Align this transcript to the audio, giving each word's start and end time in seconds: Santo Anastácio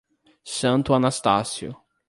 Santo 0.57 0.95
Anastácio 0.95 1.79